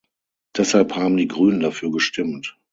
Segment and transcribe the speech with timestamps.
[0.57, 2.57] Deshalb haben die Grünen dafür gestimmt.